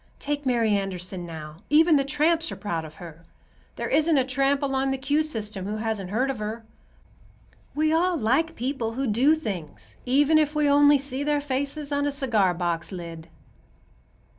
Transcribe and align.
Take 0.17 0.47
Mary 0.47 0.71
Anderson, 0.71 1.27
now; 1.27 1.57
even 1.69 1.95
the 1.95 2.03
tramps 2.03 2.51
are 2.51 2.55
proud 2.55 2.85
of 2.85 2.95
her. 2.95 3.23
There 3.75 3.87
isn't 3.87 4.17
a 4.17 4.25
tramp 4.25 4.63
along 4.63 4.89
the 4.89 4.97
'Q' 4.97 5.21
system 5.21 5.65
who 5.67 5.77
hasn't 5.77 6.09
heard 6.09 6.31
of 6.31 6.39
her. 6.39 6.65
We 7.75 7.93
all 7.93 8.17
like 8.17 8.55
people 8.55 8.93
who 8.93 9.05
do 9.05 9.35
things, 9.35 9.97
even 10.07 10.39
if 10.39 10.55
we 10.55 10.67
only 10.67 10.97
see 10.97 11.23
their 11.23 11.39
faces 11.39 11.91
on 11.91 12.07
a 12.07 12.11
cigar 12.11 12.55
box 12.55 12.91
lid." 12.91 13.27